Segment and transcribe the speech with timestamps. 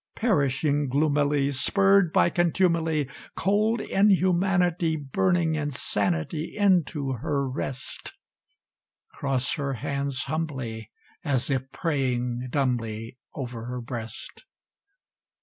[0.15, 8.17] Perishing gloomily, Spurr'd by contumely, Cold inhumanity, Burning insanity, Into her rest.
[9.11, 10.89] Cross her hands humbly,
[11.23, 14.45] As if praying dumbly, Over her breast!